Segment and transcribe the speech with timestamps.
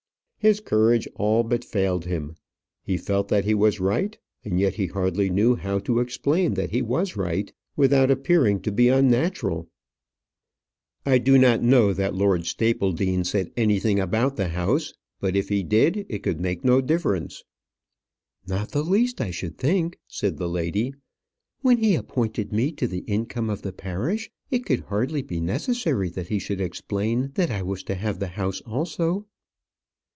[0.43, 2.35] His courage all but failed him.
[2.81, 6.71] He felt that he was right, and yet he hardly knew how to explain that
[6.71, 9.69] he was right without appearing to be unnatural.
[11.05, 15.61] "I do not know that Lord Stapledean said anything about the house; but if he
[15.61, 17.43] did, it could make no difference."
[18.47, 20.95] "Not the least, I should think," said the lady.
[21.61, 26.09] "When he appointed me to the income of the parish, it could hardly be necessary
[26.09, 29.27] that he should explain that I was to have the house also."